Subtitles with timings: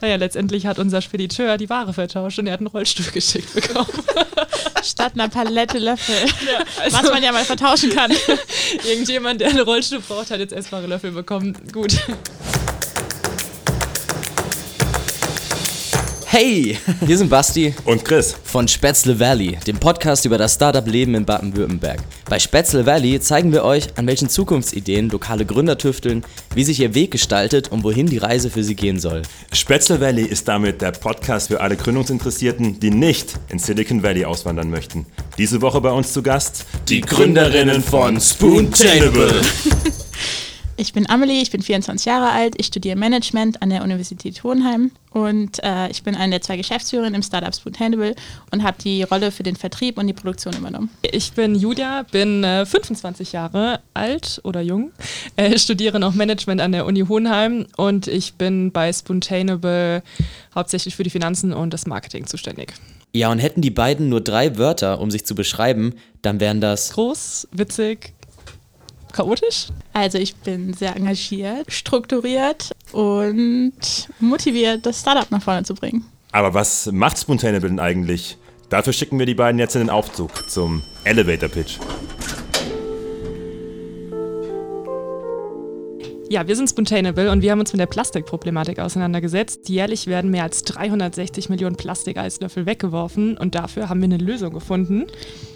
[0.00, 3.88] Naja, letztendlich hat unser Spediteur die Ware vertauscht und er hat einen Rollstuhl geschickt bekommen.
[4.82, 6.14] Statt einer Palette Löffel.
[6.46, 8.12] Ja, also was man ja mal vertauschen kann.
[8.88, 11.56] Irgendjemand, der einen Rollstuhl braucht, hat jetzt essbare Löffel bekommen.
[11.72, 11.96] Gut.
[16.38, 21.24] Hey, wir sind Basti und Chris von Spätzle Valley, dem Podcast über das Startup-Leben in
[21.24, 21.98] Baden-Württemberg.
[22.28, 26.94] Bei Spätzle Valley zeigen wir euch, an welchen Zukunftsideen lokale Gründer tüfteln, wie sich ihr
[26.94, 29.22] Weg gestaltet und wohin die Reise für sie gehen soll.
[29.50, 34.68] Spätzle Valley ist damit der Podcast für alle Gründungsinteressierten, die nicht in Silicon Valley auswandern
[34.68, 35.06] möchten.
[35.38, 39.40] Diese Woche bei uns zu Gast die Gründerinnen von Spoontainable.
[40.78, 44.90] Ich bin Amelie, ich bin 24 Jahre alt, ich studiere Management an der Universität Hohenheim
[45.10, 48.14] und äh, ich bin eine der zwei Geschäftsführerinnen im Startup Spoontainable
[48.52, 50.90] und habe die Rolle für den Vertrieb und die Produktion übernommen.
[51.00, 54.92] Ich bin Julia, bin äh, 25 Jahre alt oder jung,
[55.36, 60.02] äh, studiere noch Management an der Uni Hohenheim und ich bin bei Spoontainable
[60.54, 62.74] hauptsächlich für die Finanzen und das Marketing zuständig.
[63.14, 66.92] Ja, und hätten die beiden nur drei Wörter, um sich zu beschreiben, dann wären das
[66.92, 68.12] groß, witzig,
[69.16, 69.68] chaotisch?
[69.92, 73.72] Also ich bin sehr engagiert, strukturiert und
[74.20, 76.04] motiviert, das Startup nach vorne zu bringen.
[76.32, 78.36] Aber was macht Spontaneable denn eigentlich?
[78.68, 81.78] Dafür schicken wir die beiden jetzt in den Aufzug zum Elevator Pitch.
[86.28, 89.68] Ja, wir sind Spontaneable und wir haben uns mit der Plastikproblematik auseinandergesetzt.
[89.68, 95.06] Jährlich werden mehr als 360 Millionen Plastikeiswürfel weggeworfen und dafür haben wir eine Lösung gefunden.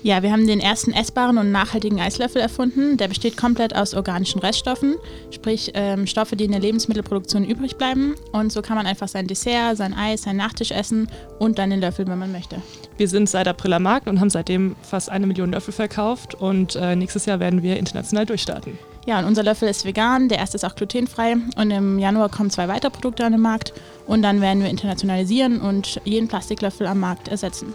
[0.05, 2.99] Ja, wir haben den ersten essbaren und nachhaltigen Eislöffel erfunden.
[2.99, 4.95] Der besteht komplett aus organischen Reststoffen,
[5.33, 8.15] sprich ähm, Stoffe, die in der Lebensmittelproduktion übrig bleiben.
[8.31, 11.09] Und so kann man einfach sein Dessert, sein Eis, sein Nachtisch essen
[11.41, 12.63] und dann den Löffel, wenn man möchte.
[12.97, 16.77] Wir sind seit April am Markt und haben seitdem fast eine Million Löffel verkauft und
[16.77, 18.79] äh, nächstes Jahr werden wir international durchstarten.
[19.07, 22.51] Ja, und unser Löffel ist vegan, der erste ist auch glutenfrei und im Januar kommen
[22.51, 23.73] zwei weitere Produkte an den Markt
[24.07, 27.75] und dann werden wir internationalisieren und jeden Plastiklöffel am Markt ersetzen.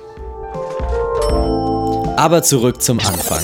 [2.17, 3.43] Aber zurück zum Anfang.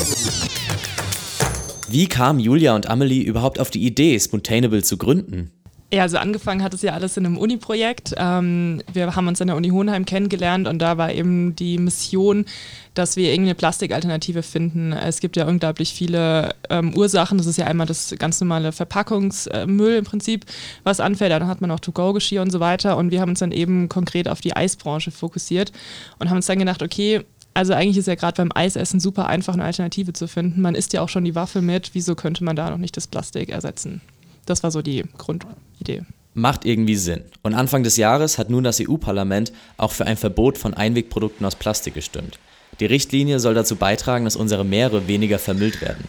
[1.89, 5.51] Wie kam Julia und Amelie überhaupt auf die Idee, Spontaneable zu gründen?
[5.93, 8.13] Ja, also angefangen hat es ja alles in einem Uni-Projekt.
[8.15, 12.45] Ähm, wir haben uns an der Uni Hohenheim kennengelernt und da war eben die Mission,
[12.93, 14.93] dass wir irgendeine Plastikalternative finden.
[14.93, 17.37] Es gibt ja unglaublich viele ähm, Ursachen.
[17.37, 20.45] Das ist ja einmal das ganz normale Verpackungsmüll im Prinzip,
[20.85, 21.33] was anfällt.
[21.33, 22.95] Dann hat man auch To-Go-Geschirr und so weiter.
[22.95, 25.73] Und wir haben uns dann eben konkret auf die Eisbranche fokussiert
[26.19, 29.55] und haben uns dann gedacht, okay, also eigentlich ist ja gerade beim Eisessen super einfach
[29.55, 30.61] eine Alternative zu finden.
[30.61, 31.89] Man isst ja auch schon die Waffel mit.
[31.93, 33.99] Wieso könnte man da noch nicht das Plastik ersetzen?
[34.45, 36.03] Das war so die Grundidee.
[36.33, 37.23] Macht irgendwie Sinn.
[37.41, 41.55] Und Anfang des Jahres hat nun das EU-Parlament auch für ein Verbot von Einwegprodukten aus
[41.55, 42.39] Plastik gestimmt.
[42.79, 46.05] Die Richtlinie soll dazu beitragen, dass unsere Meere weniger vermüllt werden.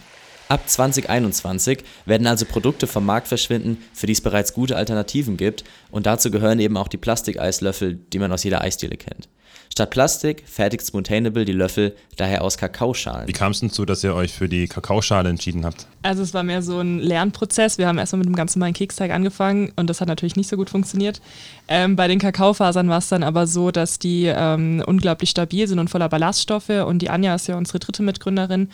[0.49, 5.65] Ab 2021 werden also Produkte vom Markt verschwinden, für die es bereits gute Alternativen gibt,
[5.91, 9.29] und dazu gehören eben auch die Plastikeislöffel, die man aus jeder Eisdiele kennt.
[9.73, 13.27] Statt Plastik fertigt Spontaneable die Löffel daher aus Kakaoschalen.
[13.27, 15.87] Wie kam es denn zu, dass ihr euch für die Kakaoschale entschieden habt?
[16.03, 17.79] Also es war mehr so ein Lernprozess.
[17.79, 20.57] Wir haben erstmal mit einem ganz normalen Keksteig angefangen und das hat natürlich nicht so
[20.57, 21.23] gut funktioniert.
[21.69, 25.79] Ähm, bei den Kakaofasern war es dann aber so, dass die ähm, unglaublich stabil sind
[25.79, 28.69] und voller Ballaststoffe und die Anja ist ja unsere dritte Mitgründerin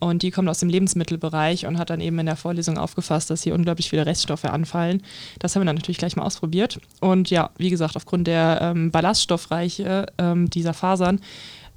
[0.00, 3.42] und die kommt aus dem Lebensmittelbereich und hat dann eben in der Vorlesung aufgefasst, dass
[3.42, 5.02] hier unglaublich viele Reststoffe anfallen.
[5.38, 6.80] Das haben wir dann natürlich gleich mal ausprobiert.
[7.00, 11.20] Und ja, wie gesagt, aufgrund der ähm, Ballaststoffreiche ähm, dieser Fasern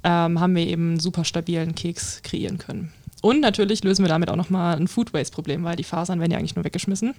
[0.02, 2.92] ähm, haben wir eben einen super stabilen Keks kreieren können.
[3.22, 6.38] Und natürlich lösen wir damit auch nochmal ein Food Waste-Problem, weil die Fasern werden ja
[6.38, 7.14] eigentlich nur weggeschmissen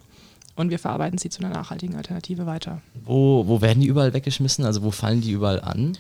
[0.56, 2.82] und wir verarbeiten sie zu einer nachhaltigen Alternative weiter.
[3.04, 4.66] Wo, wo werden die überall weggeschmissen?
[4.66, 5.98] Also wo fallen die überall an?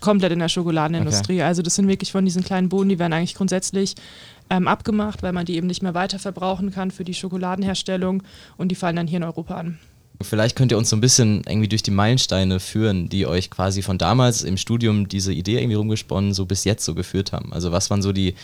[0.00, 1.34] Komplett in der Schokoladenindustrie.
[1.36, 1.42] Okay.
[1.42, 3.94] Also das sind wirklich von diesen kleinen Bohnen, die werden eigentlich grundsätzlich
[4.50, 8.22] ähm, abgemacht, weil man die eben nicht mehr weiter verbrauchen kann für die Schokoladenherstellung
[8.56, 9.78] und die fallen dann hier in Europa an.
[10.22, 13.82] Vielleicht könnt ihr uns so ein bisschen irgendwie durch die Meilensteine führen, die euch quasi
[13.82, 17.52] von damals im Studium diese Idee irgendwie rumgesponnen, so bis jetzt so geführt haben.
[17.52, 18.34] Also was waren so die,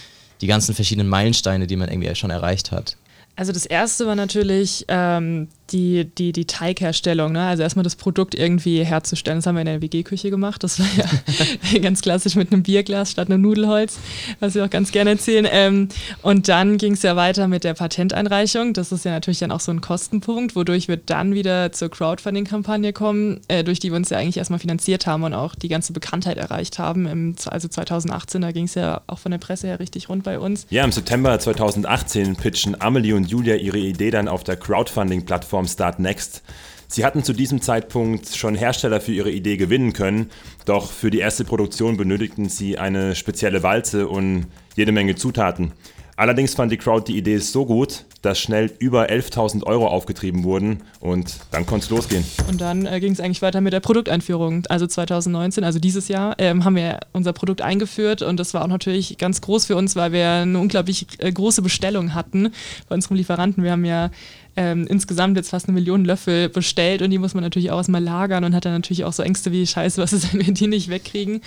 [0.43, 2.97] die ganzen verschiedenen Meilensteine, die man irgendwie schon erreicht hat?
[3.37, 7.33] Also das erste war natürlich ähm, die, die, die Teigherstellung.
[7.33, 7.43] Ne?
[7.43, 9.39] Also erstmal das Produkt irgendwie herzustellen.
[9.39, 10.63] Das haben wir in der WG-Küche gemacht.
[10.63, 13.99] Das war ja ganz klassisch mit einem Bierglas statt einem Nudelholz,
[14.41, 15.47] was wir auch ganz gerne erzählen.
[15.51, 15.89] Ähm,
[16.23, 18.73] und dann ging es ja weiter mit der Patenteinreichung.
[18.73, 22.93] Das ist ja natürlich dann auch so ein Kostenpunkt, wodurch wir dann wieder zur Crowdfunding-Kampagne
[22.93, 25.93] kommen, äh, durch die wir uns ja eigentlich erstmal finanziert haben und auch die ganze
[25.93, 27.07] Bekanntheit erreicht haben.
[27.07, 30.39] Im, also 2018, da ging es ja auch von der Presse her richtig rund bei
[30.39, 30.67] uns.
[30.71, 35.67] Ja, im September 2018 pitchen Amelie und Julia ihre Idee dann auf der Crowdfunding-Plattform Plattform
[35.67, 36.43] Start Next.
[36.89, 40.31] Sie hatten zu diesem Zeitpunkt schon Hersteller für ihre Idee gewinnen können,
[40.67, 45.73] doch für die erste Produktion benötigten sie eine spezielle Walze und jede Menge Zutaten.
[46.17, 50.83] Allerdings fand die Crowd die Idee so gut, dass schnell über 11.000 Euro aufgetrieben wurden
[51.01, 52.25] und dann konnte es losgehen.
[52.49, 54.65] Und dann äh, ging es eigentlich weiter mit der Produkteinführung.
[54.69, 58.69] Also 2019, also dieses Jahr, ähm, haben wir unser Produkt eingeführt und das war auch
[58.69, 62.53] natürlich ganz groß für uns, weil wir eine unglaublich äh, große Bestellung hatten
[62.89, 63.65] bei unserem Lieferanten.
[63.65, 64.11] Wir haben ja
[64.55, 68.03] ähm, insgesamt jetzt fast eine Million Löffel bestellt und die muss man natürlich auch erstmal
[68.03, 70.69] lagern und hat dann natürlich auch so Ängste wie Scheiße, was ist, wenn wir die
[70.69, 71.41] nicht wegkriegen.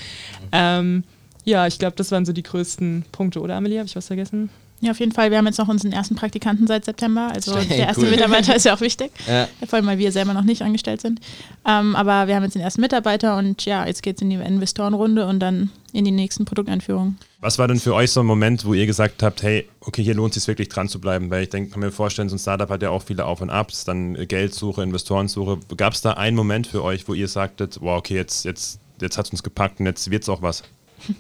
[0.51, 1.03] Ähm,
[1.45, 3.77] ja, ich glaube, das waren so die größten Punkte, oder Amelie?
[3.77, 4.49] Habe ich was vergessen?
[4.85, 5.31] Ja, auf jeden Fall.
[5.31, 7.31] Wir haben jetzt noch unseren ersten Praktikanten seit September.
[7.33, 8.11] Also hey, der erste cool.
[8.11, 9.11] Mitarbeiter ist ja auch wichtig.
[9.27, 9.47] Ja.
[9.65, 11.19] Vor allem, weil wir selber noch nicht angestellt sind.
[11.67, 14.35] Ähm, aber wir haben jetzt den ersten Mitarbeiter und ja, jetzt geht es in die
[14.35, 17.17] Investorenrunde und dann in die nächsten Produkteinführungen.
[17.39, 20.13] Was war denn für euch so ein Moment, wo ihr gesagt habt, hey, okay, hier
[20.13, 21.31] lohnt es sich wirklich dran zu bleiben?
[21.31, 23.49] Weil ich denke, kann mir vorstellen, so ein Startup hat ja auch viele Auf und
[23.49, 25.59] Abs, dann Geldsuche, Investorensuche.
[25.77, 29.17] Gab es da einen Moment für euch, wo ihr sagtet, wow, okay, jetzt, jetzt, jetzt
[29.17, 30.63] hat es uns gepackt und jetzt wird es auch was?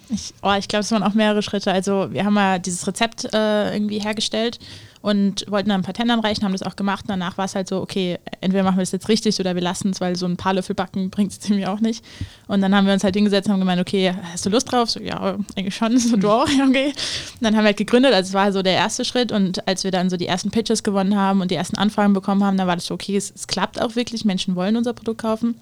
[0.09, 1.71] Ich, oh, ich glaube, es waren auch mehrere Schritte.
[1.71, 4.59] Also wir haben ja dieses Rezept äh, irgendwie hergestellt
[5.05, 7.05] und wollten dann ein Patent anreichen, haben das auch gemacht.
[7.07, 9.91] Danach war es halt so, okay, entweder machen wir es jetzt richtig oder wir lassen
[9.91, 12.03] es, weil so ein paar Löffel backen bringt es irgendwie auch nicht.
[12.47, 14.89] Und dann haben wir uns halt hingesetzt und haben gemeint, okay, hast du Lust drauf?
[14.89, 15.99] So, ja, eigentlich schon.
[16.05, 16.47] So, du auch?
[16.47, 16.87] Okay.
[16.87, 16.95] Und
[17.41, 19.31] dann haben wir halt gegründet, also es war so der erste Schritt.
[19.31, 22.43] Und als wir dann so die ersten Pitches gewonnen haben und die ersten Anfragen bekommen
[22.43, 25.21] haben, dann war das so, okay, es, es klappt auch wirklich, Menschen wollen unser Produkt
[25.21, 25.55] kaufen.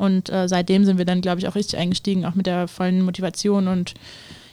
[0.00, 3.02] Und äh, seitdem sind wir dann, glaube ich, auch richtig eingestiegen, auch mit der vollen
[3.02, 3.92] Motivation und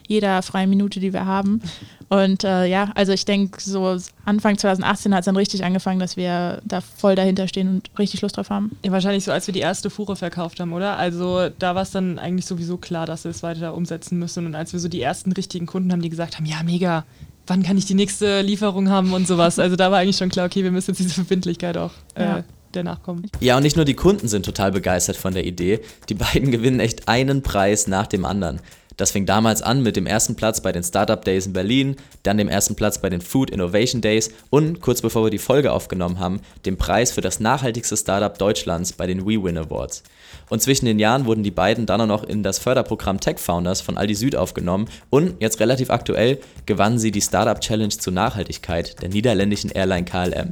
[0.05, 1.61] jeder freien Minute, die wir haben.
[2.09, 6.17] Und äh, ja, also ich denke, so Anfang 2018 hat es dann richtig angefangen, dass
[6.17, 8.77] wir da voll dahinter stehen und richtig Lust drauf haben.
[8.83, 10.97] Ja, wahrscheinlich so, als wir die erste Fuhre verkauft haben, oder?
[10.97, 14.45] Also da war es dann eigentlich sowieso klar, dass wir es weiter umsetzen müssen.
[14.45, 17.05] Und als wir so die ersten richtigen Kunden haben, die gesagt haben, ja, mega,
[17.45, 19.59] wann kann ich die nächste Lieferung haben und sowas.
[19.59, 22.43] Also da war eigentlich schon klar, okay, wir müssen jetzt diese Verbindlichkeit auch äh, ja
[22.73, 23.31] der nachkommt.
[23.39, 25.79] Ja, und nicht nur die Kunden sind total begeistert von der Idee,
[26.09, 28.61] die beiden gewinnen echt einen Preis nach dem anderen.
[28.97, 32.39] Das fing damals an mit dem ersten Platz bei den Startup Days in Berlin, dann
[32.39, 36.19] dem ersten Platz bei den Food Innovation Days und kurz bevor wir die Folge aufgenommen
[36.19, 40.01] haben, dem Preis für das nachhaltigste Startup Deutschlands bei den WeWin Awards.
[40.49, 43.81] Und zwischen den Jahren wurden die beiden dann auch noch in das Förderprogramm Tech Founders
[43.81, 48.99] von Aldi Süd aufgenommen und jetzt relativ aktuell gewannen sie die Startup Challenge zur Nachhaltigkeit
[49.03, 50.51] der niederländischen Airline KLM.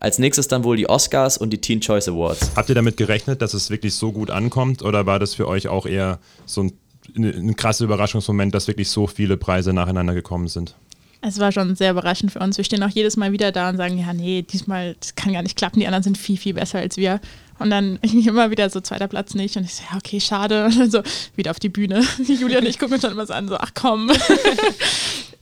[0.00, 2.52] Als nächstes dann wohl die Oscars und die Teen Choice Awards.
[2.56, 5.68] Habt ihr damit gerechnet, dass es wirklich so gut ankommt oder war das für euch
[5.68, 6.72] auch eher so ein,
[7.16, 10.74] ein krasser Überraschungsmoment, dass wirklich so viele Preise nacheinander gekommen sind?
[11.22, 12.56] Es war schon sehr überraschend für uns.
[12.56, 15.42] Wir stehen auch jedes Mal wieder da und sagen, ja, nee, diesmal das kann gar
[15.42, 17.20] nicht klappen, die anderen sind viel, viel besser als wir.
[17.58, 19.56] Und dann immer wieder so zweiter Platz nicht.
[19.58, 20.64] Und ich so, ja, okay, schade.
[20.64, 21.02] Und dann so
[21.36, 22.02] wieder auf die Bühne.
[22.26, 24.10] Julia und ich gucken uns dann immer so an, so, ach komm.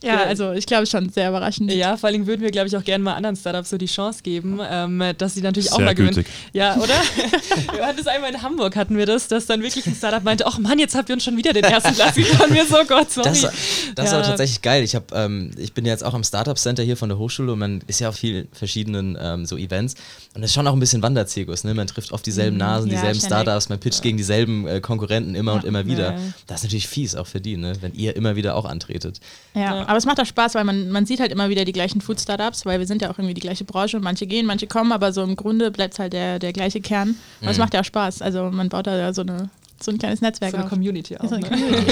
[0.01, 1.71] Ja, also ich glaube schon sehr überraschend.
[1.73, 4.23] Ja, vor allem würden wir, glaube ich, auch gerne mal anderen Startups so die Chance
[4.23, 6.25] geben, ähm, dass sie natürlich sehr auch mal gewinnen.
[6.53, 6.93] Ja, oder?
[7.73, 10.45] wir hatten das einmal in Hamburg, hatten wir das, dass dann wirklich ein Startup meinte,
[10.47, 12.53] ach Mann, jetzt habt ihr uns schon wieder den ersten Platz gewonnen.
[12.53, 13.29] Wir so, Gott, sorry.
[13.29, 13.51] Das, das
[13.97, 14.03] ja.
[14.03, 14.83] ist aber tatsächlich geil.
[14.83, 17.59] Ich, hab, ähm, ich bin jetzt auch am Startup Center hier von der Hochschule und
[17.59, 19.95] man ist ja auf vielen verschiedenen ähm, so Events
[20.33, 21.65] und es ist schon auch ein bisschen Wanderzirkus.
[21.65, 21.73] Ne?
[21.73, 22.59] Man trifft oft dieselben mhm.
[22.59, 24.03] Nasen, ja, dieselben Startups, man pitcht ja.
[24.03, 26.17] gegen dieselben äh, Konkurrenten immer und immer wieder.
[26.47, 27.73] Das ist natürlich fies auch für die, ne?
[27.81, 29.19] wenn ihr immer wieder auch antretet.
[29.53, 31.99] Ja, aber es macht auch Spaß, weil man, man sieht halt immer wieder die gleichen
[31.99, 34.91] Food-Startups, weil wir sind ja auch irgendwie die gleiche Branche und manche gehen, manche kommen,
[34.91, 37.15] aber so im Grunde bleibt es halt der, der gleiche Kern.
[37.41, 37.61] Aber es mhm.
[37.63, 38.21] macht ja auch Spaß.
[38.21, 39.49] Also man baut da so eine
[39.81, 40.51] so ein kleines Netzwerk.
[40.51, 41.31] So eine Community auch.
[41.31, 41.39] Ne?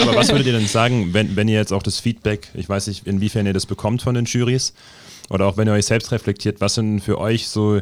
[0.03, 2.85] Aber was würdet ihr denn sagen, wenn, wenn ihr jetzt auch das Feedback, ich weiß
[2.85, 4.75] nicht, inwiefern ihr das bekommt von den Juries,
[5.31, 7.81] oder auch wenn ihr euch selbst reflektiert, was sind für euch so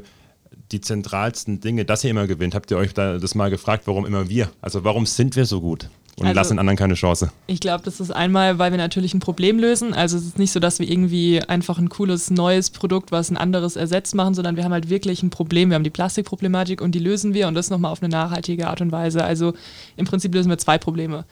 [0.72, 2.56] die zentralsten Dinge, dass ihr immer gewinnt?
[2.56, 4.50] Habt ihr euch da das mal gefragt, warum immer wir?
[4.62, 5.90] Also warum sind wir so gut?
[6.18, 7.30] Und also, lassen den anderen keine Chance.
[7.46, 9.94] Ich glaube, das ist einmal, weil wir natürlich ein Problem lösen.
[9.94, 13.36] Also es ist nicht so, dass wir irgendwie einfach ein cooles neues Produkt, was ein
[13.36, 15.70] anderes ersetzt machen, sondern wir haben halt wirklich ein Problem.
[15.70, 18.80] Wir haben die Plastikproblematik und die lösen wir und das nochmal auf eine nachhaltige Art
[18.80, 19.26] und Weise.
[19.26, 19.54] Also
[19.98, 21.26] im Prinzip lösen wir zwei Probleme.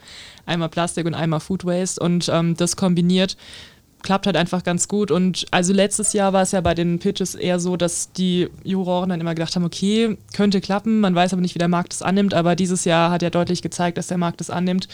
[0.44, 3.38] Einmal Plastik und einmal Food Waste und ähm, das kombiniert
[4.04, 5.10] klappt halt einfach ganz gut.
[5.10, 9.08] Und also letztes Jahr war es ja bei den Pitches eher so, dass die Juroren
[9.08, 12.02] dann immer gedacht haben, okay, könnte klappen, man weiß aber nicht, wie der Markt es
[12.02, 12.34] annimmt.
[12.34, 14.86] Aber dieses Jahr hat ja deutlich gezeigt, dass der Markt es annimmt.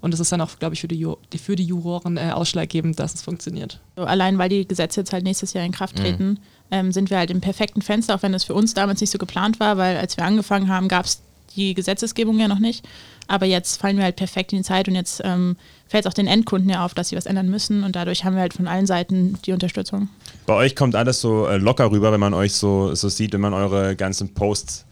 [0.00, 1.04] Und das ist dann auch, glaube ich, für die,
[1.42, 3.80] für die Juroren äh, ausschlaggebend, dass es funktioniert.
[3.96, 6.02] So, allein weil die Gesetze jetzt halt nächstes Jahr in Kraft mhm.
[6.02, 6.38] treten, mhm.
[6.70, 9.18] ähm, sind wir halt im perfekten Fenster, auch wenn es für uns damals nicht so
[9.18, 11.22] geplant war, weil als wir angefangen haben, gab es
[11.56, 12.86] die Gesetzesgebung ja noch nicht.
[13.26, 16.14] Aber jetzt fallen wir halt perfekt in die Zeit und jetzt ähm, fällt es auch
[16.14, 18.66] den Endkunden ja auf, dass sie was ändern müssen und dadurch haben wir halt von
[18.66, 20.08] allen Seiten die Unterstützung.
[20.46, 23.42] Bei euch kommt alles so äh, locker rüber, wenn man euch so, so sieht, wenn
[23.42, 24.86] man eure ganzen Posts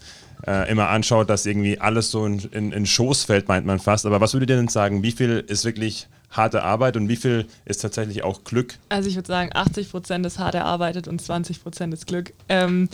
[0.45, 4.05] äh, immer anschaut, dass irgendwie alles so in, in, in Schoß fällt, meint man fast.
[4.05, 7.47] Aber was würdet ihr denn sagen, wie viel ist wirklich harte Arbeit und wie viel
[7.65, 8.75] ist tatsächlich auch Glück?
[8.89, 12.33] Also ich würde sagen, 80 Prozent ist hart erarbeitet und 20 Prozent ist Glück.
[12.49, 12.89] Ähm,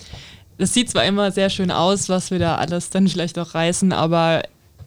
[0.57, 3.91] das sieht zwar immer sehr schön aus, was wir da alles dann vielleicht auch reißen,
[3.91, 4.43] aber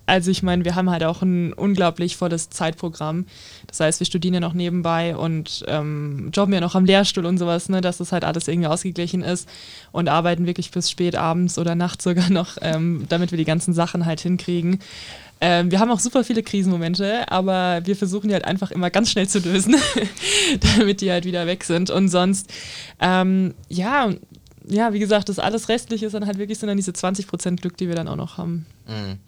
[0.07, 3.27] also ich meine, wir haben halt auch ein unglaublich volles Zeitprogramm.
[3.67, 7.39] Das heißt, wir studieren ja noch nebenbei und ähm, jobben ja noch am Lehrstuhl und
[7.39, 9.49] sowas, ne, dass das halt alles irgendwie ausgeglichen ist
[9.91, 13.75] und arbeiten wirklich bis spät abends oder nachts sogar noch, ähm, damit wir die ganzen
[13.75, 14.79] Sachen halt hinkriegen.
[15.41, 19.11] Ähm, wir haben auch super viele Krisenmomente, aber wir versuchen die halt einfach immer ganz
[19.11, 19.75] schnell zu lösen,
[20.77, 21.91] damit die halt wieder weg sind.
[21.91, 22.51] Und sonst,
[23.01, 24.11] ähm, ja,
[24.69, 27.77] ja, wie gesagt, das alles Restliche ist dann halt wirklich so dann diese 20% Glück,
[27.77, 28.67] die wir dann auch noch haben.
[28.87, 29.19] Mhm.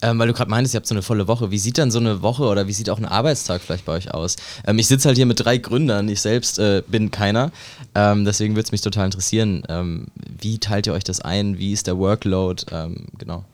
[0.00, 1.50] Ähm, weil du gerade meintest, ihr habt so eine volle Woche.
[1.50, 4.14] Wie sieht dann so eine Woche oder wie sieht auch ein Arbeitstag vielleicht bei euch
[4.14, 4.36] aus?
[4.66, 7.50] Ähm, ich sitze halt hier mit drei Gründern, ich selbst äh, bin keiner.
[7.94, 10.06] Ähm, deswegen würde es mich total interessieren, ähm,
[10.40, 11.58] wie teilt ihr euch das ein?
[11.58, 12.64] Wie ist der Workload?
[12.70, 13.44] Ähm, genau.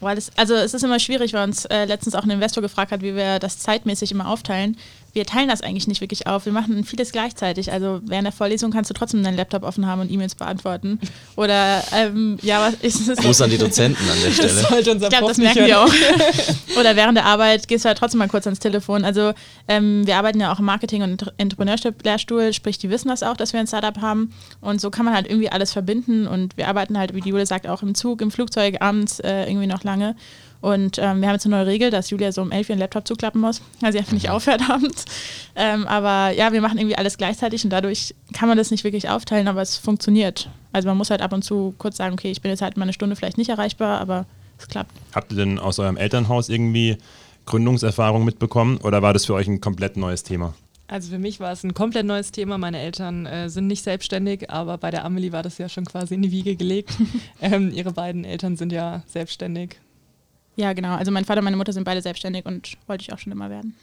[0.00, 2.92] Weil es, also es ist immer schwierig, weil uns äh, letztens auch ein Investor gefragt
[2.92, 4.76] hat, wie wir das zeitmäßig immer aufteilen
[5.12, 6.46] wir teilen das eigentlich nicht wirklich auf.
[6.46, 7.70] Wir machen vieles gleichzeitig.
[7.70, 10.98] Also während der Vorlesung kannst du trotzdem deinen Laptop offen haben und E-Mails beantworten.
[11.36, 13.18] Oder ähm, ja, was ist es?
[13.18, 14.48] Gruß an die Dozenten an der Stelle.
[14.48, 15.92] Das sollte unser ich glaube, das merken wir auch.
[16.80, 19.04] Oder während der Arbeit gehst du halt trotzdem mal kurz ans Telefon.
[19.04, 19.32] Also
[19.68, 23.52] ähm, wir arbeiten ja auch im Marketing- und Entrepreneurship-Lehrstuhl, sprich, die wissen das auch, dass
[23.52, 24.32] wir ein Startup haben.
[24.60, 26.26] Und so kann man halt irgendwie alles verbinden.
[26.26, 29.44] Und wir arbeiten halt, wie die Jule sagt, auch im Zug, im Flugzeug, abends äh,
[29.44, 30.16] irgendwie noch lange.
[30.62, 33.06] Und ähm, wir haben jetzt eine neue Regel, dass Julia so um elf ihren Laptop
[33.06, 34.32] zuklappen muss, weil sie einfach nicht mhm.
[34.32, 35.04] aufhört abends.
[35.56, 39.10] Ähm, aber ja, wir machen irgendwie alles gleichzeitig und dadurch kann man das nicht wirklich
[39.10, 40.48] aufteilen, aber es funktioniert.
[40.72, 42.84] Also man muss halt ab und zu kurz sagen, okay, ich bin jetzt halt mal
[42.84, 44.24] eine Stunde vielleicht nicht erreichbar, aber
[44.56, 44.92] es klappt.
[45.12, 46.96] Habt ihr denn aus eurem Elternhaus irgendwie
[47.44, 50.54] Gründungserfahrung mitbekommen oder war das für euch ein komplett neues Thema?
[50.86, 52.56] Also für mich war es ein komplett neues Thema.
[52.56, 56.14] Meine Eltern äh, sind nicht selbstständig, aber bei der Amelie war das ja schon quasi
[56.14, 56.92] in die Wiege gelegt.
[57.40, 59.78] ähm, ihre beiden Eltern sind ja selbstständig
[60.56, 60.94] ja, genau.
[60.96, 63.50] Also mein Vater und meine Mutter sind beide selbstständig und wollte ich auch schon immer
[63.50, 63.74] werden.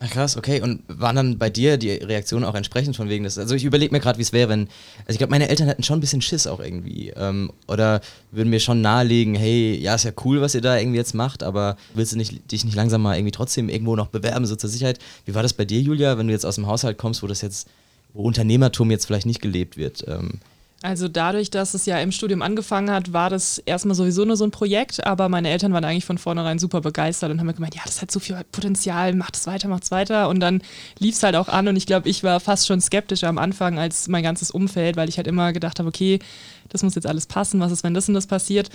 [0.00, 0.60] Ach krass, okay.
[0.60, 3.36] Und waren dann bei dir die Reaktionen auch entsprechend von wegen des.
[3.36, 4.68] Also ich überlege mir gerade, wie es wäre, wenn.
[5.00, 7.12] Also ich glaube, meine Eltern hätten schon ein bisschen Schiss auch irgendwie.
[7.16, 10.98] Ähm, oder würden mir schon nahelegen, hey, ja, ist ja cool, was ihr da irgendwie
[10.98, 14.46] jetzt macht, aber willst du nicht, dich nicht langsam mal irgendwie trotzdem irgendwo noch bewerben,
[14.46, 15.00] so zur Sicherheit?
[15.24, 17.42] Wie war das bei dir, Julia, wenn du jetzt aus dem Haushalt kommst, wo das
[17.42, 17.68] jetzt,
[18.14, 20.04] wo Unternehmertum jetzt vielleicht nicht gelebt wird?
[20.06, 20.38] Ähm,
[20.80, 24.44] also dadurch, dass es ja im Studium angefangen hat, war das erstmal sowieso nur so
[24.44, 27.74] ein Projekt, aber meine Eltern waren eigentlich von vornherein super begeistert und haben mir gemeint,
[27.74, 30.28] ja, das hat so viel Potenzial, macht es weiter, macht es weiter.
[30.28, 30.62] Und dann
[31.00, 33.76] lief es halt auch an und ich glaube, ich war fast schon skeptischer am Anfang
[33.76, 36.20] als mein ganzes Umfeld, weil ich halt immer gedacht habe, okay,
[36.68, 38.70] das muss jetzt alles passen, was ist, wenn das und das passiert.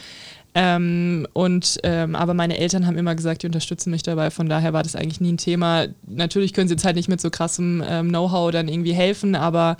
[0.56, 4.30] Ähm, und ähm, aber meine Eltern haben immer gesagt, die unterstützen mich dabei.
[4.30, 5.86] Von daher war das eigentlich nie ein Thema.
[6.06, 9.78] Natürlich können sie jetzt halt nicht mit so krassem ähm, Know-how dann irgendwie helfen, aber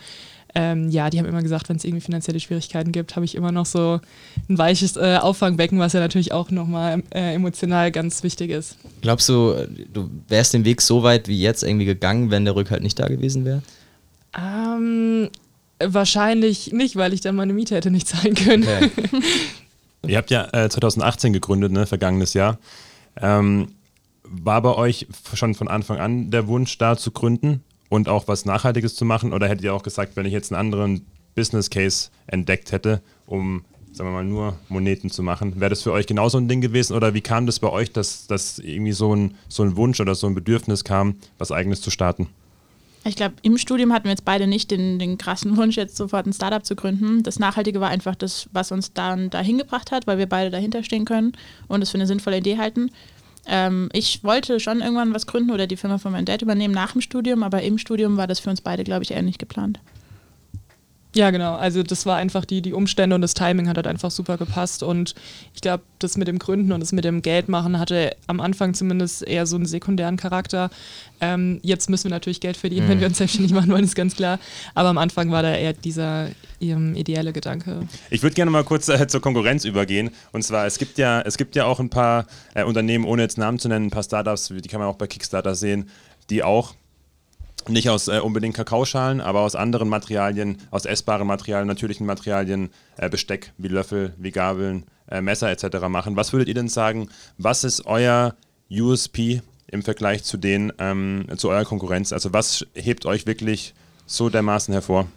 [0.56, 3.52] ähm, ja, die haben immer gesagt, wenn es irgendwie finanzielle Schwierigkeiten gibt, habe ich immer
[3.52, 4.00] noch so
[4.50, 8.78] ein weiches äh, Auffangbecken, was ja natürlich auch nochmal äh, emotional ganz wichtig ist.
[9.02, 12.84] Glaubst du, du wärst den Weg so weit wie jetzt irgendwie gegangen, wenn der Rückhalt
[12.84, 13.64] nicht da gewesen wäre?
[14.38, 15.30] Ähm,
[15.80, 18.64] wahrscheinlich nicht, weil ich dann meine Miete hätte nicht zahlen können.
[18.64, 18.92] Okay.
[20.08, 22.60] Ihr habt ja äh, 2018 gegründet, ne, vergangenes Jahr.
[23.22, 23.70] Ähm,
[24.24, 27.64] war bei euch schon von Anfang an der Wunsch da zu gründen?
[27.94, 29.34] Und auch was Nachhaltiges zu machen?
[29.34, 33.66] Oder hättet ihr auch gesagt, wenn ich jetzt einen anderen Business Case entdeckt hätte, um,
[33.92, 36.96] sagen wir mal, nur Moneten zu machen, wäre das für euch genauso ein Ding gewesen?
[36.96, 40.16] Oder wie kam das bei euch, dass, dass irgendwie so ein, so ein Wunsch oder
[40.16, 42.30] so ein Bedürfnis kam, was Eigenes zu starten?
[43.06, 46.26] Ich glaube, im Studium hatten wir jetzt beide nicht den, den krassen Wunsch, jetzt sofort
[46.26, 47.22] ein Startup zu gründen.
[47.22, 50.82] Das Nachhaltige war einfach das, was uns dann dahin gebracht hat, weil wir beide dahinter
[50.82, 51.34] stehen können
[51.68, 52.90] und es für eine sinnvolle Idee halten.
[53.46, 56.94] Ähm, ich wollte schon irgendwann was gründen oder die Firma von meinem Dad übernehmen nach
[56.94, 59.80] dem Studium, aber im Studium war das für uns beide, glaube ich, nicht geplant.
[61.16, 61.56] Ja, genau.
[61.56, 64.82] Also das war einfach die, die Umstände und das Timing hat halt einfach super gepasst.
[64.82, 65.14] Und
[65.54, 69.22] ich glaube, das mit dem Gründen und das mit dem Geldmachen hatte am Anfang zumindest
[69.22, 70.72] eher so einen sekundären Charakter.
[71.22, 72.90] Ähm, jetzt müssen wir natürlich Geld verdienen, mhm.
[72.90, 74.40] wenn wir uns selbstständig machen wollen, ist ganz klar.
[74.74, 76.30] Aber am Anfang war da eher dieser
[76.60, 77.88] ähm, ideelle Gedanke.
[78.10, 80.10] Ich würde gerne mal kurz äh, zur Konkurrenz übergehen.
[80.32, 83.38] Und zwar, es gibt ja, es gibt ja auch ein paar äh, Unternehmen, ohne jetzt
[83.38, 85.90] Namen zu nennen, ein paar Startups, die kann man auch bei Kickstarter sehen,
[86.32, 86.74] die auch
[87.70, 93.10] nicht aus äh, unbedingt Kakaoschalen, aber aus anderen Materialien, aus essbaren Materialien, natürlichen Materialien, äh,
[93.10, 95.88] Besteck wie Löffel, wie Gabeln, äh, Messer etc.
[95.90, 96.16] machen.
[96.16, 98.36] Was würdet ihr denn sagen, was ist euer
[98.70, 102.14] USP im Vergleich zu den, ähm, zu eurer Konkurrenz?
[102.14, 103.74] Also was hebt euch wirklich
[104.06, 105.08] so dermaßen hervor?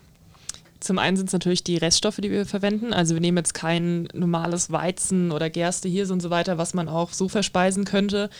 [0.81, 2.93] Zum einen sind es natürlich die Reststoffe, die wir verwenden.
[2.93, 6.89] Also wir nehmen jetzt kein normales Weizen oder Gerste, hier und so weiter, was man
[6.89, 8.31] auch so verspeisen könnte,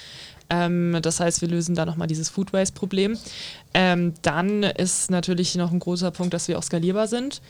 [0.51, 3.19] ähm, das heißt, wir lösen da nochmal dieses Food Waste-Problem.
[3.75, 7.41] Ähm, dann ist natürlich noch ein großer Punkt, dass wir auch skalierbar sind.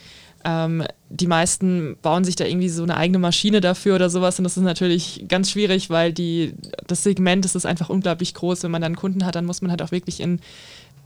[0.45, 4.45] Ähm, die meisten bauen sich da irgendwie so eine eigene Maschine dafür oder sowas und
[4.45, 6.55] das ist natürlich ganz schwierig, weil die,
[6.87, 8.63] das Segment das ist einfach unglaublich groß.
[8.63, 10.41] Wenn man dann Kunden hat, dann muss man halt auch wirklich in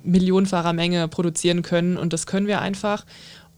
[0.02, 3.04] millionenfacher Menge produzieren können und das können wir einfach.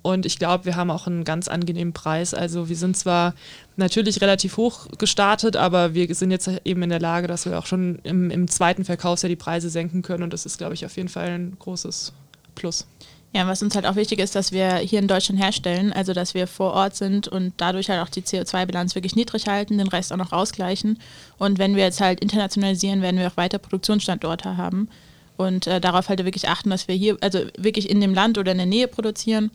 [0.03, 2.35] Und ich glaube, wir haben auch einen ganz angenehmen Preis.
[2.35, 3.35] Also wir sind zwar
[3.77, 7.67] natürlich relativ hoch gestartet, aber wir sind jetzt eben in der Lage, dass wir auch
[7.67, 10.25] schon im, im zweiten Verkaufsjahr die Preise senken können.
[10.25, 12.13] Und das ist, glaube ich, auf jeden Fall ein großes
[12.57, 12.87] Plus.
[13.35, 16.35] Ja, was uns halt auch wichtig ist, dass wir hier in Deutschland herstellen, also dass
[16.35, 20.13] wir vor Ort sind und dadurch halt auch die CO2-Bilanz wirklich niedrig halten, den Rest
[20.13, 20.99] auch noch ausgleichen.
[21.39, 24.89] Und wenn wir jetzt halt internationalisieren, werden wir auch weiter Produktionsstandorte haben
[25.37, 28.53] und äh, darauf halt wirklich achten, dass wir hier, also wirklich in dem Land oder
[28.53, 29.51] in der Nähe produzieren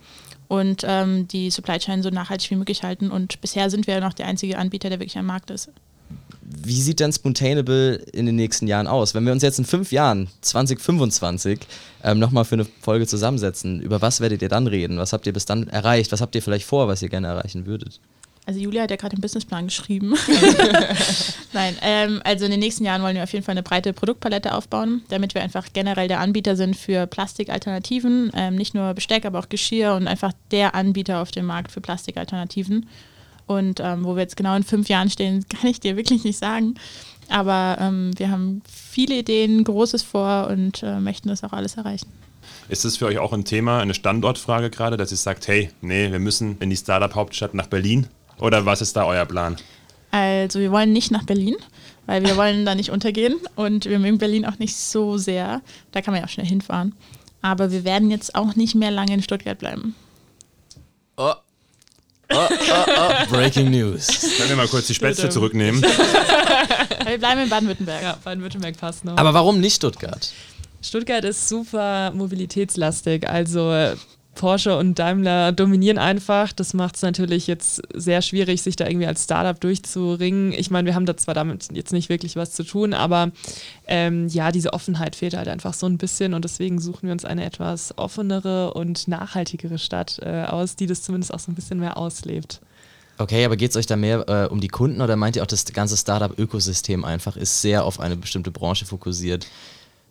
[0.47, 3.11] und ähm, die Supply Chain so nachhaltig wie möglich halten.
[3.11, 5.69] Und bisher sind wir ja noch der einzige Anbieter, der wirklich am Markt ist.
[6.41, 9.13] Wie sieht denn Spontaneable in den nächsten Jahren aus?
[9.13, 11.59] Wenn wir uns jetzt in fünf Jahren, 2025,
[12.03, 14.97] ähm, nochmal für eine Folge zusammensetzen, über was werdet ihr dann reden?
[14.97, 16.11] Was habt ihr bis dann erreicht?
[16.13, 17.99] Was habt ihr vielleicht vor, was ihr gerne erreichen würdet?
[18.47, 20.13] Also Julia hat ja gerade den Businessplan geschrieben.
[21.53, 24.55] Nein, ähm, also in den nächsten Jahren wollen wir auf jeden Fall eine breite Produktpalette
[24.55, 29.39] aufbauen, damit wir einfach generell der Anbieter sind für Plastikalternativen, ähm, nicht nur Besteck, aber
[29.39, 32.87] auch Geschirr und einfach der Anbieter auf dem Markt für Plastikalternativen.
[33.47, 36.39] Und ähm, wo wir jetzt genau in fünf Jahren stehen, kann ich dir wirklich nicht
[36.39, 36.75] sagen.
[37.27, 42.07] Aber ähm, wir haben viele Ideen, Großes vor und äh, möchten das auch alles erreichen.
[42.69, 46.09] Ist das für euch auch ein Thema, eine Standortfrage gerade, dass ihr sagt, hey, nee,
[46.09, 48.07] wir müssen in die Startup-Hauptstadt nach Berlin?
[48.39, 49.57] Oder was ist da euer Plan?
[50.11, 51.55] Also wir wollen nicht nach Berlin,
[52.05, 55.61] weil wir wollen da nicht untergehen und wir mögen Berlin auch nicht so sehr.
[55.91, 56.93] Da kann man ja auch schnell hinfahren.
[57.41, 59.95] Aber wir werden jetzt auch nicht mehr lange in Stuttgart bleiben.
[61.17, 61.33] Oh,
[62.29, 63.25] Oh, oh, oh.
[63.29, 64.07] Breaking News.
[64.37, 65.81] Können wir mal kurz die Spätzle zurücknehmen?
[67.05, 68.03] wir bleiben in Baden-Württemberg.
[68.03, 69.17] Ja, Baden-Württemberg passt noch.
[69.17, 70.33] Aber warum nicht Stuttgart?
[70.81, 73.27] Stuttgart ist super mobilitätslastig.
[73.29, 73.93] Also
[74.37, 76.53] Porsche und Daimler dominieren einfach.
[76.53, 80.53] Das macht es natürlich jetzt sehr schwierig, sich da irgendwie als Startup durchzuringen.
[80.53, 83.31] Ich meine, wir haben da zwar damit jetzt nicht wirklich was zu tun, aber
[83.87, 87.25] ähm, ja, diese Offenheit fehlt halt einfach so ein bisschen und deswegen suchen wir uns
[87.25, 91.79] eine etwas offenere und nachhaltigere Stadt äh, aus, die das zumindest auch so ein bisschen
[91.79, 92.61] mehr auslebt.
[93.17, 95.47] Okay, aber geht es euch da mehr äh, um die Kunden oder meint ihr auch,
[95.47, 99.47] das ganze Startup-Ökosystem einfach ist sehr auf eine bestimmte Branche fokussiert?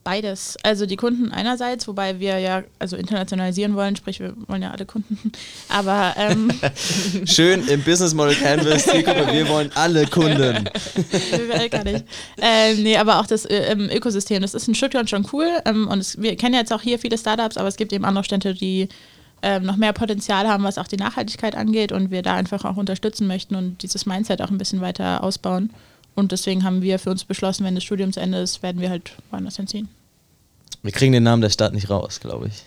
[0.07, 0.57] Beides.
[0.63, 4.87] Also die Kunden einerseits, wobei wir ja also internationalisieren wollen, sprich wir wollen ja alle
[4.87, 5.33] Kunden.
[5.69, 6.49] Aber ähm,
[7.25, 8.87] schön im Business Model Canvas.
[8.87, 10.69] wir wollen alle Kunden.
[11.73, 12.05] Gar nicht.
[12.41, 14.43] Ähm, nee, aber auch das äh, Ökosystem.
[14.43, 17.19] Das ist in Stuttgart schon cool ähm, und es, wir kennen jetzt auch hier viele
[17.19, 18.89] Startups, aber es gibt eben andere Städte, die
[19.43, 22.77] ähm, noch mehr Potenzial haben, was auch die Nachhaltigkeit angeht und wir da einfach auch
[22.77, 25.71] unterstützen möchten und dieses Mindset auch ein bisschen weiter ausbauen.
[26.17, 28.89] Und deswegen haben wir für uns beschlossen, wenn das Studium zu Ende ist, werden wir
[28.89, 29.89] halt woanders hinziehen.
[30.87, 32.63] Wir kriegen den Namen der Stadt nicht raus, glaube ich.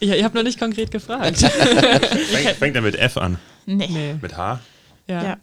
[0.00, 1.38] Ja, ihr habt noch nicht konkret gefragt.
[2.32, 3.38] fängt, fängt er mit F an?
[3.66, 3.88] Nee.
[3.88, 4.14] nee.
[4.20, 4.58] Mit H?
[5.06, 5.22] Ja.
[5.22, 5.36] Ja,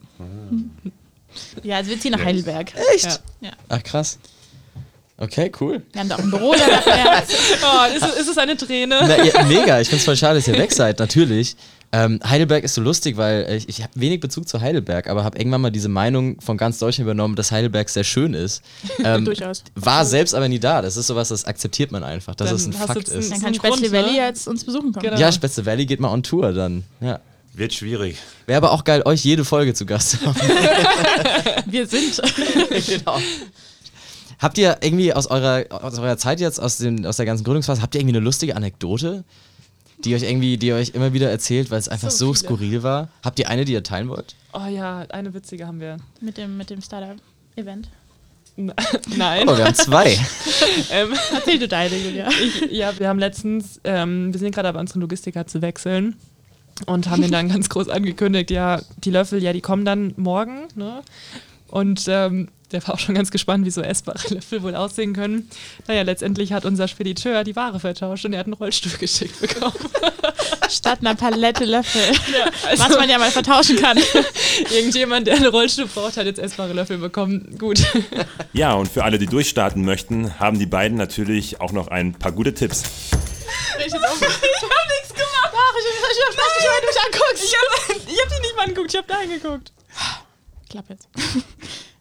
[1.63, 2.73] ja also wir ziehen nach Heidelberg.
[2.93, 3.21] Echt?
[3.39, 3.51] Ja.
[3.69, 4.19] Ach, krass.
[5.15, 5.81] Okay, cool.
[5.93, 6.65] Wir haben da auch ein Büro da.
[7.23, 8.99] oh, ist, ist es eine Träne?
[9.01, 11.55] Na, ja, mega, ich finde es voll schade, dass ihr weg seid, natürlich.
[11.91, 15.39] Ähm, Heidelberg ist so lustig, weil ich, ich habe wenig Bezug zu Heidelberg, aber habe
[15.39, 18.61] irgendwann mal diese Meinung von ganz Deutschland übernommen, dass Heidelberg sehr schön ist.
[19.01, 19.63] Ähm, Durchaus.
[19.75, 20.81] War selbst aber nie da.
[20.81, 23.31] Das ist sowas, das akzeptiert man einfach, dass es ein Fakt ist.
[23.31, 25.05] Dann kann Spätzle Valley jetzt uns besuchen kommen.
[25.05, 25.17] Genau.
[25.17, 26.83] Ja, Spätzle Valley geht mal on Tour dann.
[26.99, 27.21] Ja.
[27.53, 28.17] Wird schwierig.
[28.45, 30.35] Wäre aber auch geil, euch jede Folge zu Gast zu haben.
[31.65, 32.21] Wir sind.
[32.87, 33.19] genau.
[34.39, 37.81] Habt ihr irgendwie aus eurer, aus eurer Zeit jetzt, aus, den, aus der ganzen Gründungsphase,
[37.81, 39.23] habt ihr irgendwie eine lustige Anekdote?
[40.05, 43.09] Die euch irgendwie, die euch immer wieder erzählt, weil es einfach so, so skurril war.
[43.23, 44.35] Habt ihr eine, die ihr teilen wollt?
[44.53, 45.97] Oh ja, eine witzige haben wir.
[46.21, 47.89] Mit dem, mit dem Startup-Event.
[49.17, 49.47] Nein.
[49.47, 50.17] Oh, wir haben zwei.
[50.91, 52.27] ähm, Erzähl du deine, Julia.
[52.29, 56.15] Ich, ja, wir haben letztens, ähm, wir sind gerade bei unseren Logistiker zu wechseln
[56.85, 60.67] und haben den dann ganz groß angekündigt, ja, die Löffel, ja, die kommen dann morgen.
[60.75, 61.01] Ne?
[61.67, 65.49] Und ähm, der war auch schon ganz gespannt, wie so essbare Löffel wohl aussehen können.
[65.87, 69.73] Naja, letztendlich hat unser Spediteur die Ware vertauscht und er hat einen Rollstuhl geschickt bekommen.
[70.69, 72.01] Statt einer Palette Löffel.
[72.29, 73.97] Ja, also was man ja mal vertauschen kann.
[74.71, 77.57] Irgendjemand, der einen Rollstuhl braucht, hat jetzt essbare Löffel bekommen.
[77.57, 77.81] Gut.
[78.53, 82.31] Ja, und für alle, die durchstarten möchten, haben die beiden natürlich auch noch ein paar
[82.31, 82.83] gute Tipps.
[83.85, 85.53] Ich, habe nichts gemacht.
[85.53, 87.39] Ach, ich, ich, ich, ich, ich, ich, anguckt.
[87.43, 89.71] Ich habe hab die nicht mal angeguckt, ich habe da hingeguckt.
[90.69, 91.07] Klapp jetzt.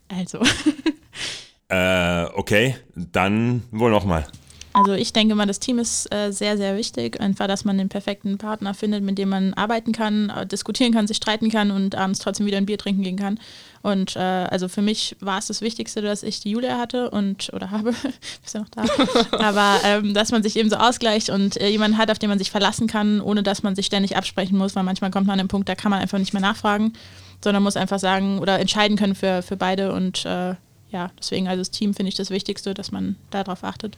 [0.08, 0.38] Also.
[1.68, 4.26] äh, okay, dann wohl nochmal.
[4.78, 7.20] Also ich denke mal, das Team ist äh, sehr, sehr wichtig.
[7.20, 11.08] Einfach, dass man den perfekten Partner findet, mit dem man arbeiten kann, äh, diskutieren kann,
[11.08, 13.40] sich streiten kann und abends trotzdem wieder ein Bier trinken gehen kann.
[13.82, 17.50] Und äh, also für mich war es das Wichtigste, dass ich die Julia hatte und
[17.52, 17.92] oder habe,
[18.42, 18.84] bist ja noch da.
[19.38, 22.38] Aber ähm, dass man sich eben so ausgleicht und äh, jemanden hat, auf den man
[22.38, 25.46] sich verlassen kann, ohne dass man sich ständig absprechen muss, weil manchmal kommt man an
[25.46, 26.92] den Punkt, da kann man einfach nicht mehr nachfragen
[27.42, 29.92] sondern muss einfach sagen oder entscheiden können für, für beide.
[29.92, 30.54] Und äh,
[30.90, 33.96] ja, deswegen also das Team finde ich das Wichtigste, dass man darauf achtet.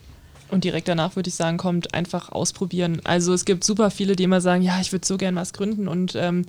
[0.51, 3.01] Und direkt danach würde ich sagen, kommt einfach ausprobieren.
[3.05, 5.87] Also es gibt super viele, die immer sagen, ja, ich würde so gern was gründen
[5.87, 6.45] und ähm,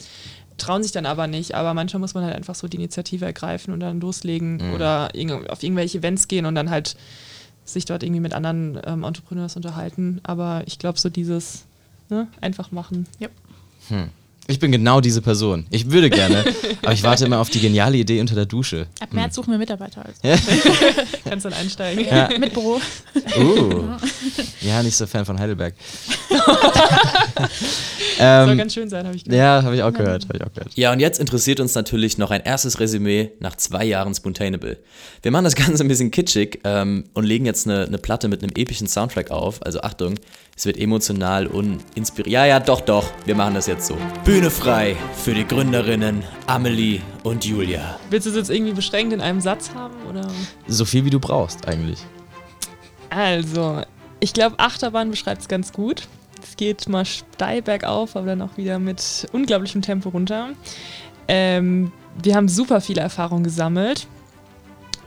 [0.57, 1.53] trauen sich dann aber nicht.
[1.55, 4.73] Aber manchmal muss man halt einfach so die Initiative ergreifen und dann loslegen mhm.
[4.73, 5.11] oder
[5.49, 6.95] auf irgendwelche Events gehen und dann halt
[7.63, 10.19] sich dort irgendwie mit anderen ähm, Entrepreneurs unterhalten.
[10.23, 11.65] Aber ich glaube, so dieses
[12.09, 13.07] ne, einfach machen.
[13.19, 13.29] Ja.
[13.87, 14.09] Hm.
[14.51, 15.65] Ich bin genau diese Person.
[15.69, 16.43] Ich würde gerne,
[16.81, 18.87] aber ich warte immer auf die geniale Idee unter der Dusche.
[18.99, 19.43] Ab März hm.
[19.43, 20.05] suchen wir Mitarbeiter.
[20.05, 20.19] Also.
[20.23, 20.35] Ja.
[21.23, 22.05] Kannst dann einsteigen.
[22.05, 22.29] Ja.
[22.37, 22.81] Mit Büro.
[23.37, 23.83] Uh.
[24.61, 25.73] Ja, nicht so Fan von Heidelberg.
[28.19, 29.39] ähm, Soll ganz schön sein, habe ich gehört.
[29.39, 30.75] Ja, habe ich, auch gehört, hab ich auch gehört.
[30.75, 34.77] Ja, und jetzt interessiert uns natürlich noch ein erstes Resümee nach zwei Jahren Spontaneable.
[35.23, 38.43] Wir machen das Ganze ein bisschen kitschig ähm, und legen jetzt eine, eine Platte mit
[38.43, 39.65] einem epischen Soundtrack auf.
[39.65, 40.19] Also Achtung,
[40.55, 42.33] es wird emotional und inspirierend.
[42.33, 43.97] Ja, ja, doch, doch, wir machen das jetzt so.
[44.23, 47.99] Bühne frei für die Gründerinnen Amelie und Julia.
[48.09, 49.95] Willst du es jetzt irgendwie beschränkt in einem Satz haben?
[50.09, 50.27] Oder?
[50.67, 51.99] So viel wie du brauchst, eigentlich.
[53.09, 53.81] Also,
[54.19, 56.07] ich glaube, Achterbahn beschreibt es ganz gut.
[56.43, 60.49] Es geht mal steil bergauf, aber dann auch wieder mit unglaublichem Tempo runter.
[61.27, 64.07] Ähm, wir haben super viele Erfahrungen gesammelt.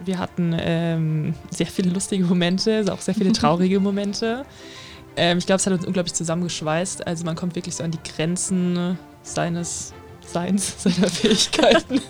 [0.05, 4.45] Wir hatten ähm, sehr viele lustige Momente, auch sehr viele traurige Momente.
[5.17, 7.07] Ähm, ich glaube, es hat uns unglaublich zusammengeschweißt.
[7.07, 9.93] Also man kommt wirklich so an die Grenzen seines
[10.27, 12.01] Seins, seiner Fähigkeiten.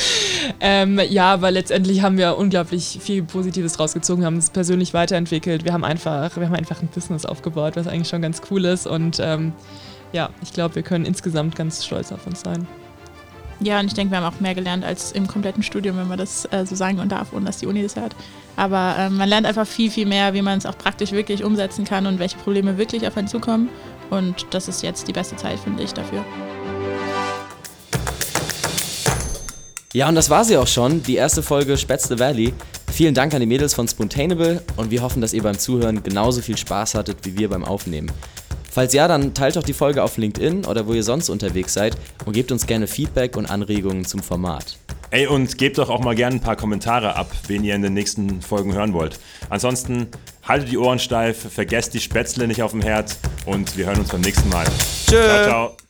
[0.60, 5.64] ähm, ja, aber letztendlich haben wir unglaublich viel Positives rausgezogen, haben uns persönlich weiterentwickelt.
[5.64, 8.86] Wir haben einfach, wir haben einfach ein Business aufgebaut, was eigentlich schon ganz cool ist.
[8.86, 9.52] Und ähm,
[10.12, 12.66] ja, ich glaube, wir können insgesamt ganz stolz auf uns sein.
[13.60, 16.18] Ja, und ich denke, wir haben auch mehr gelernt als im kompletten Studium, wenn man
[16.18, 18.14] das äh, so sagen darf, ohne dass die Uni das hört.
[18.56, 21.84] Aber ähm, man lernt einfach viel, viel mehr, wie man es auch praktisch wirklich umsetzen
[21.84, 23.68] kann und welche Probleme wirklich auf einen zukommen.
[24.10, 26.24] Und das ist jetzt die beste Zeit, finde ich, dafür.
[29.92, 32.52] Ja, und das war sie auch schon, die erste Folge Spätzle Valley.
[32.92, 36.42] Vielen Dank an die Mädels von Spontaneable und wir hoffen, dass ihr beim Zuhören genauso
[36.42, 38.10] viel Spaß hattet wie wir beim Aufnehmen.
[38.74, 41.96] Falls ja, dann teilt doch die Folge auf LinkedIn oder wo ihr sonst unterwegs seid
[42.24, 44.78] und gebt uns gerne Feedback und Anregungen zum Format.
[45.12, 47.94] Ey, und gebt doch auch mal gerne ein paar Kommentare ab, wen ihr in den
[47.94, 49.20] nächsten Folgen hören wollt.
[49.48, 50.08] Ansonsten
[50.42, 54.08] haltet die Ohren steif, vergesst die Spätzle nicht auf dem Herd und wir hören uns
[54.08, 54.66] beim nächsten Mal.
[55.06, 55.22] Tschö.
[55.22, 55.83] Ciao, ciao.